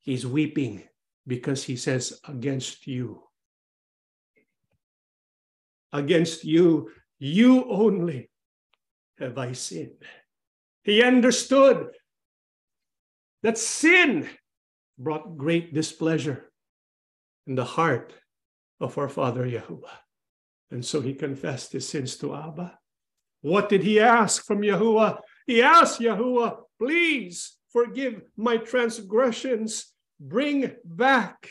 [0.00, 0.84] He's weeping
[1.26, 3.22] because he says, Against you.
[5.92, 8.30] Against you, you only
[9.18, 10.02] have I sinned.
[10.82, 11.88] He understood
[13.42, 14.28] that sin
[14.98, 16.50] brought great displeasure
[17.46, 18.12] in the heart
[18.80, 19.96] of our father Yahuwah.
[20.70, 22.78] And so he confessed his sins to Abba.
[23.40, 25.20] What did he ask from Yahuwah?
[25.46, 31.48] He asked Yahuwah, please forgive my transgressions, bring back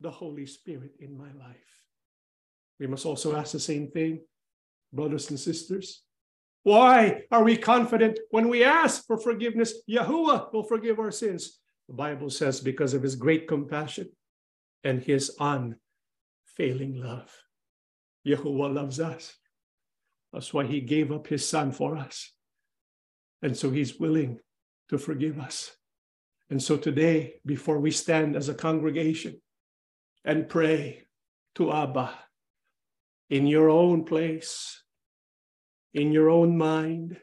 [0.00, 1.56] the Holy Spirit in my life.
[2.78, 4.20] We must also ask the same thing,
[4.92, 6.02] brothers and sisters.
[6.64, 9.74] Why are we confident when we ask for forgiveness?
[9.88, 11.58] Yahuwah will forgive our sins.
[11.88, 14.10] The Bible says, because of his great compassion
[14.84, 17.34] and his unfailing love.
[18.26, 19.34] Yahuwah loves us.
[20.32, 22.32] That's why he gave up his son for us.
[23.42, 24.40] And so he's willing
[24.88, 25.70] to forgive us.
[26.50, 29.40] And so today, before we stand as a congregation
[30.24, 31.04] and pray
[31.56, 32.10] to Abba,
[33.30, 34.82] in your own place,
[35.92, 37.18] in your own mind,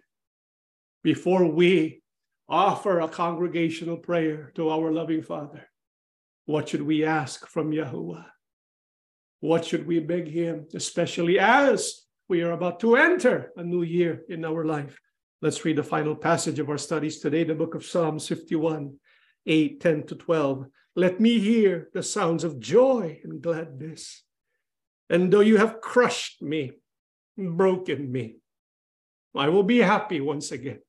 [1.04, 2.02] before we
[2.48, 5.68] offer a congregational prayer to our loving Father,
[6.46, 8.26] what should we ask from Yahuwah?
[9.46, 14.24] What should we beg Him, especially as we are about to enter a new year
[14.28, 15.00] in our life?
[15.40, 18.96] Let's read the final passage of our studies today, the book of Psalms 51,
[19.46, 20.66] 8, 10 to 12.
[20.96, 24.24] Let me hear the sounds of joy and gladness.
[25.12, 26.72] And though you have crushed me,
[27.38, 28.38] broken me,
[29.36, 30.80] I will be happy once again.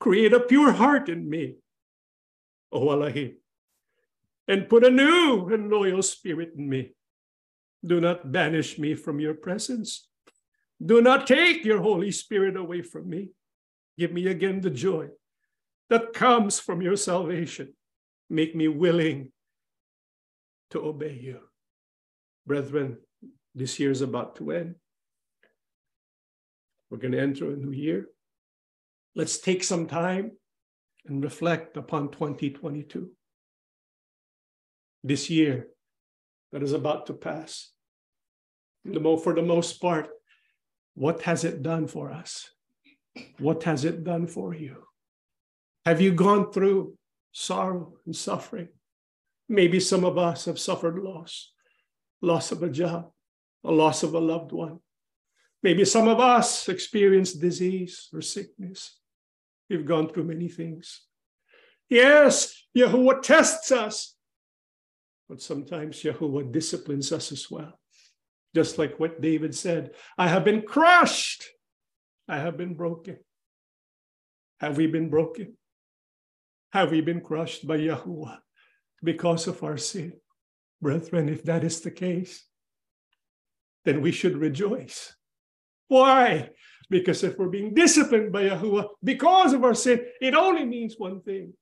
[0.00, 1.54] Create a pure heart in me,
[2.70, 3.38] O Elohim,
[4.46, 6.92] and put a new and loyal spirit in me.
[7.84, 10.08] Do not banish me from your presence.
[10.84, 13.30] Do not take your Holy Spirit away from me.
[13.98, 15.08] Give me again the joy
[15.90, 17.74] that comes from your salvation.
[18.30, 19.32] Make me willing
[20.70, 21.40] to obey you.
[22.46, 22.98] Brethren,
[23.54, 24.74] this year is about to end.
[26.90, 28.06] We're going to enter a new year.
[29.14, 30.32] Let's take some time
[31.06, 33.10] and reflect upon 2022.
[35.02, 35.68] This year
[36.52, 37.73] that is about to pass.
[38.84, 40.10] For the most part,
[40.94, 42.50] what has it done for us?
[43.38, 44.84] What has it done for you?
[45.86, 46.96] Have you gone through
[47.32, 48.68] sorrow and suffering?
[49.48, 51.52] Maybe some of us have suffered loss,
[52.20, 53.10] loss of a job,
[53.64, 54.80] a loss of a loved one.
[55.62, 58.98] Maybe some of us experienced disease or sickness.
[59.70, 61.02] We've gone through many things.
[61.88, 64.14] Yes, Yahuwah tests us,
[65.28, 67.78] but sometimes Yahuwah disciplines us as well.
[68.54, 71.44] Just like what David said I have been crushed,
[72.28, 73.18] I have been broken.
[74.60, 75.56] Have we been broken?
[76.72, 78.38] Have we been crushed by Yahuwah
[79.02, 80.14] because of our sin?
[80.80, 82.44] Brethren, if that is the case,
[83.84, 85.14] then we should rejoice.
[85.88, 86.50] Why?
[86.90, 91.20] Because if we're being disciplined by Yahuwah because of our sin, it only means one
[91.22, 91.54] thing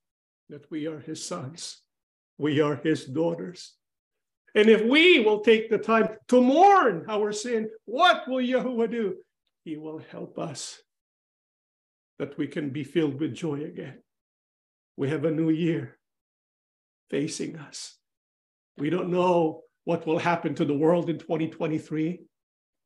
[0.49, 1.79] that we are his sons,
[2.39, 3.75] we are his daughters.
[4.55, 9.17] And if we will take the time to mourn our sin, what will Yahuwah do?
[9.65, 10.81] He will help us
[12.19, 13.99] that we can be filled with joy again.
[14.97, 15.99] We have a new year
[17.11, 17.97] facing us.
[18.77, 22.21] We don't know what will happen to the world in 2023.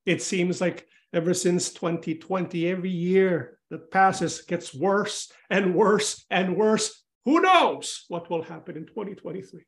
[0.06, 6.56] It seems like ever since 2020, every year that passes gets worse and worse and
[6.56, 7.02] worse.
[7.24, 9.62] Who knows what will happen in 2023?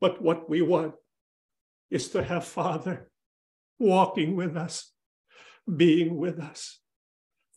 [0.00, 0.94] But what we want
[1.90, 3.10] is to have Father
[3.78, 4.92] walking with us,
[5.76, 6.80] being with us.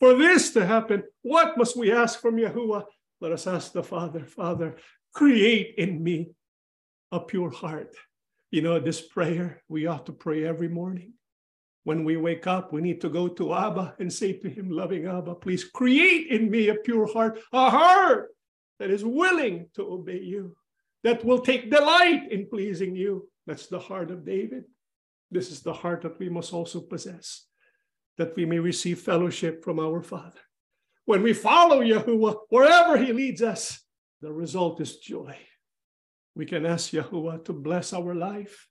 [0.00, 2.84] For this to happen, what must we ask from Yahuwah?
[3.20, 4.76] Let us ask the Father, Father,
[5.14, 6.32] create in me
[7.12, 7.94] a pure heart.
[8.50, 11.14] You know, this prayer we ought to pray every morning.
[11.84, 15.06] When we wake up, we need to go to Abba and say to him, loving
[15.06, 18.30] Abba, please create in me a pure heart, a heart
[18.78, 20.56] that is willing to obey you,
[21.04, 23.28] that will take delight in pleasing you.
[23.46, 24.64] That's the heart of David.
[25.30, 27.46] This is the heart that we must also possess,
[28.16, 30.40] that we may receive fellowship from our Father.
[31.04, 33.80] When we follow Yahuwah, wherever he leads us,
[34.22, 35.36] the result is joy.
[36.34, 38.66] We can ask Yahuwah to bless our life,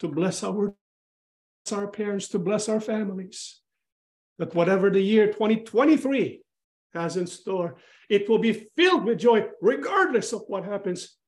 [0.00, 0.74] to bless our,
[1.72, 3.60] our parents, to bless our families.
[4.38, 6.42] That whatever the year 2023
[6.94, 7.76] has in store,
[8.08, 11.19] it will be filled with joy, regardless of what happens,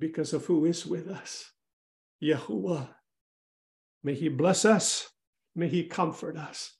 [0.00, 1.52] because of who is with us.
[2.22, 2.88] Yahuwah.
[4.02, 5.08] May he bless us.
[5.54, 6.74] May he comfort us.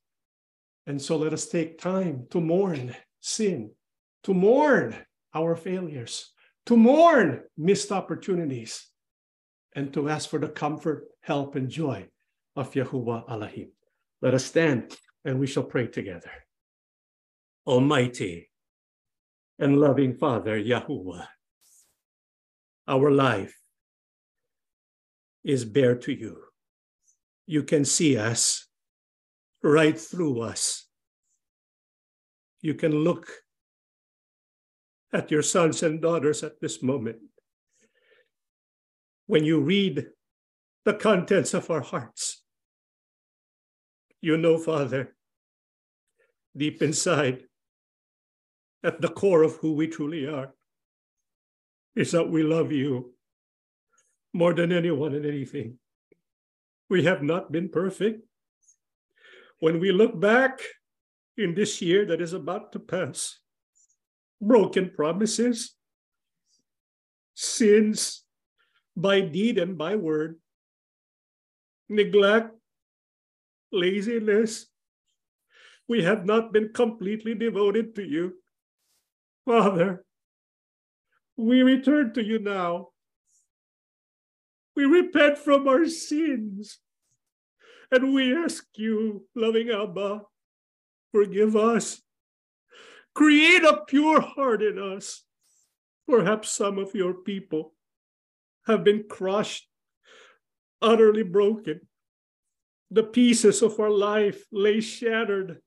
[0.87, 3.73] And so let us take time to mourn sin,
[4.25, 4.97] to mourn
[5.35, 6.33] our failures,
[6.66, 8.87] to mourn missed opportunities,
[9.77, 12.09] and to ask for the comfort, help, and joy
[12.57, 13.71] of Yahuwah Elohim.
[14.23, 16.33] Let us stand and we shall pray together.
[17.66, 18.51] Almighty
[19.59, 21.27] and loving Father, Yahuwah,
[22.91, 23.57] our life
[25.45, 26.43] is bare to you.
[27.47, 28.66] You can see us
[29.62, 30.86] right through us.
[32.61, 33.30] You can look
[35.12, 37.18] at your sons and daughters at this moment.
[39.26, 40.07] When you read
[40.84, 42.43] the contents of our hearts,
[44.20, 45.14] you know, Father,
[46.57, 47.45] deep inside,
[48.82, 50.55] at the core of who we truly are,
[51.97, 53.14] is that we love you
[54.32, 55.78] more than anyone and anything.
[56.88, 58.22] We have not been perfect.
[59.59, 60.61] When we look back
[61.36, 63.38] in this year that is about to pass,
[64.41, 65.74] broken promises,
[67.34, 68.24] sins
[68.97, 70.38] by deed and by word,
[71.88, 72.55] neglect,
[73.72, 74.66] laziness.
[75.88, 78.34] We have not been completely devoted to you.
[79.45, 80.05] Father,
[81.41, 82.88] we return to you now.
[84.76, 86.78] We repent from our sins.
[87.91, 90.22] And we ask you, loving Abba,
[91.12, 92.01] forgive us
[93.14, 95.24] Create a pure heart in us.
[96.09, 97.74] Perhaps some of your people
[98.66, 99.68] have been crushed,
[100.80, 101.80] utterly broken.
[102.91, 105.61] The pieces of our life lay shattered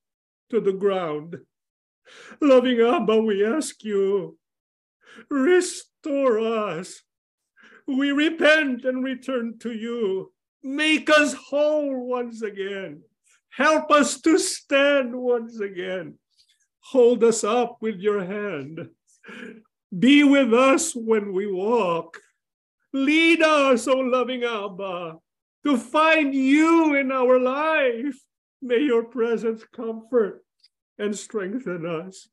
[0.49, 1.37] to the ground.
[2.41, 4.37] Loving Abba, we ask you,
[5.29, 7.01] restore us.
[7.87, 10.31] We repent and return to you.
[10.63, 13.01] Make us whole once again.
[13.49, 16.17] Help us to stand once again.
[16.91, 18.89] Hold us up with your hand.
[19.97, 22.19] Be with us when we walk.
[22.93, 25.17] Lead us, O loving Abba,
[25.65, 28.19] to find you in our life.
[28.61, 30.43] May your presence comfort
[30.97, 32.27] and strengthen us.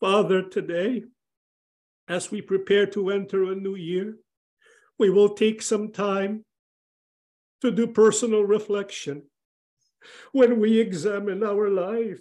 [0.00, 1.04] Father, today,
[2.08, 4.16] as we prepare to enter a new year,
[4.98, 6.44] we will take some time
[7.60, 9.22] to do personal reflection.
[10.32, 12.20] When we examine our life,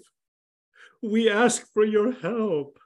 [1.02, 2.80] we ask for your help.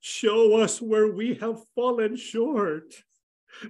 [0.00, 2.94] Show us where we have fallen short.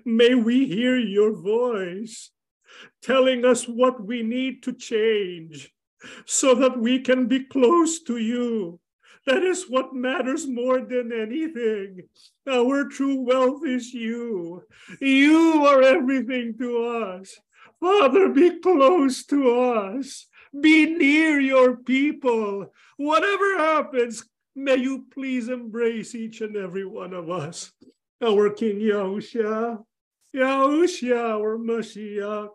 [0.05, 2.31] May we hear your voice
[3.03, 5.71] telling us what we need to change
[6.27, 8.81] so that we can be close to you.
[9.27, 12.03] That is what matters more than anything.
[12.47, 14.63] Our true wealth is you.
[15.01, 17.35] You are everything to us.
[17.81, 20.27] Father, be close to us.
[20.61, 22.73] Be near your people.
[22.99, 27.73] Whatever happens, may you please embrace each and every one of us.
[28.23, 29.83] Our King Yahushua,
[30.35, 32.51] Yahushua, our Mashiach.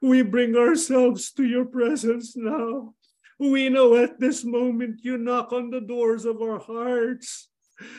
[0.00, 2.94] we bring ourselves to your presence now.
[3.42, 7.48] We know at this moment you knock on the doors of our hearts.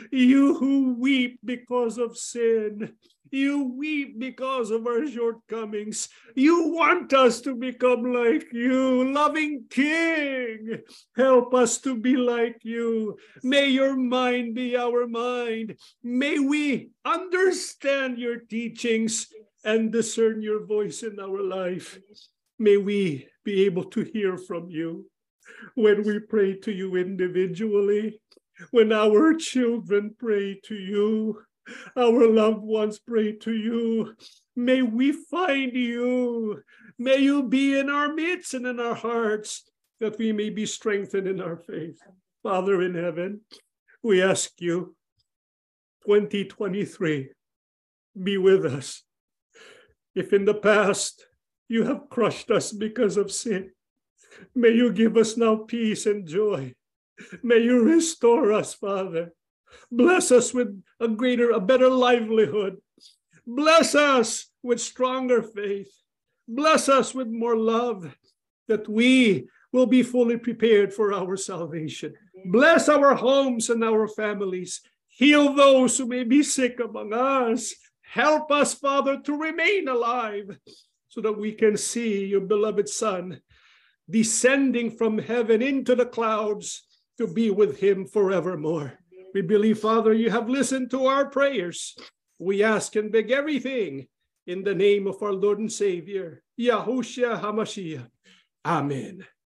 [0.10, 2.94] You who weep because of sin,
[3.30, 6.08] you weep because of our shortcomings.
[6.34, 10.80] You want us to become like you, loving King.
[11.18, 13.18] Help us to be like you.
[13.44, 15.76] May your mind be our mind.
[16.02, 19.28] May we understand your teachings
[19.66, 22.00] and discern your voice in our life.
[22.60, 25.06] May we be able to hear from you
[25.76, 28.20] when we pray to you individually,
[28.72, 31.42] when our children pray to you,
[31.96, 34.16] our loved ones pray to you.
[34.56, 36.62] May we find you.
[37.00, 39.64] May you be in our midst and in our hearts
[40.00, 42.00] that we may be strengthened in our faith.
[42.44, 43.42] Father in heaven,
[44.04, 44.96] we ask you,
[46.06, 47.30] 2023,
[48.22, 49.04] be with us.
[50.14, 51.26] If in the past
[51.70, 53.72] you have crushed us because of sin,
[54.56, 56.74] may you give us now peace and joy.
[57.42, 59.34] May you restore us, Father.
[59.92, 62.78] Bless us with a greater, a better livelihood.
[63.46, 65.92] Bless us with stronger faith.
[66.48, 68.16] Bless us with more love
[68.68, 72.14] that we will be fully prepared for our salvation.
[72.46, 74.82] Bless our homes and our families.
[75.08, 77.74] Heal those who may be sick among us.
[78.02, 80.58] Help us, Father, to remain alive
[81.08, 83.42] so that we can see your beloved Son
[84.10, 86.84] descending from heaven into the clouds
[87.18, 88.94] to be with him forevermore.
[89.34, 91.96] We believe, Father, you have listened to our prayers.
[92.40, 94.08] We ask and beg everything
[94.46, 98.08] in the name of our Lord and Savior, Yahushua HaMashiach.
[98.66, 99.26] Amen.